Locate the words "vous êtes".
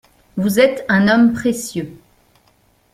0.35-0.83